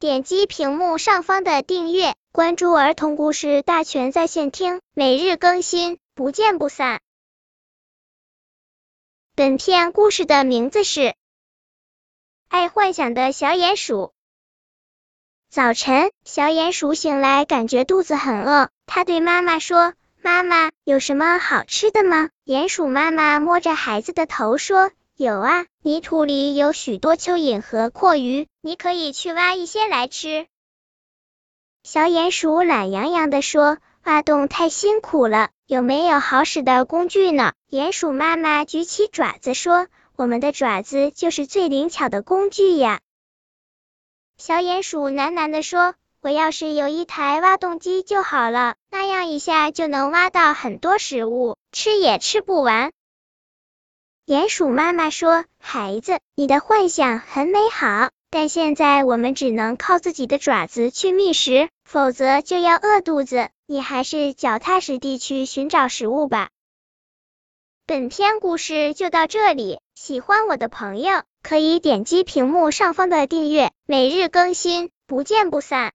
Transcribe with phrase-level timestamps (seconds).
[0.00, 7.00] 点击屏幕上方的订阅，关注儿童故事大全在线听，每日更新，不见不散。
[9.34, 11.00] 本片故事的名字是
[12.46, 13.94] 《爱幻想的小鼹鼠》。
[15.50, 24.92] 早晨，小鼹鼠醒来，感觉肚子很饿，它对妈妈说：“妈妈，有什么好吃的吗？”鼹鼠妈妈摸着孩子的头说。
[25.20, 30.46] 有啊，泥土里有许多蚯蚓和蛞蝓，你可以去挖一些来吃。
[31.82, 43.00] 小鼹鼠懒洋洋的说：“挖洞太辛苦了，有没有好使的工具呢？”鼹鼠妈妈举起爪子说：“我们的爪子就是最灵巧的工具呀。”
[44.38, 52.92] 小鼹鼠喃喃的说：“我要是有一台挖洞机就好了，那样一下就能挖到很多食物，吃也吃不完。”
[54.28, 63.48] 鼹鼠妈妈说：“孩子，你的幻想很美好，但现在我们只能靠自己的爪子去觅食，否则就要饿肚子。
[63.66, 66.50] 你还是脚踏实地去寻找食物吧。”
[67.88, 75.86] 本篇故事就到这里，喜欢我的朋友可以点击屏幕上方的订阅，每日更新，不见不散。